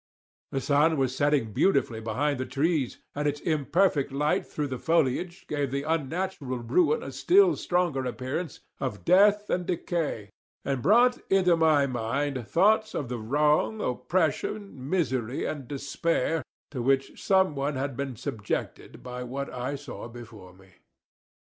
[0.51, 5.45] The sun was setting beautifully behind the trees, and its imperfect light through the foliage
[5.47, 10.31] gave the unnatural ruin a still stronger appearance of death and decay,
[10.65, 16.41] and brought into my mind thoughts of the wrong, oppression, misery, and despair,
[16.71, 20.77] to which some one had been subjected by what I saw before me.